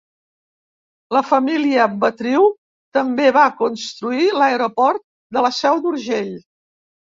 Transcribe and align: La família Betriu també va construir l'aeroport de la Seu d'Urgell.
La 1.15 1.19
família 1.31 1.85
Betriu 2.05 2.47
també 2.99 3.29
va 3.37 3.45
construir 3.61 4.27
l'aeroport 4.41 5.07
de 5.39 5.47
la 5.49 5.55
Seu 5.61 5.81
d'Urgell. 5.87 6.37